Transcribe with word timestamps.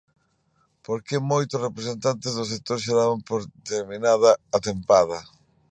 Porque 0.85 1.27
moitos 1.31 1.63
representantes 1.67 2.31
do 2.37 2.45
sector 2.51 2.77
xa 2.83 2.93
daban 3.01 3.19
por 3.29 3.41
terminada 3.71 4.31
a 4.55 4.57
tempada. 4.67 5.19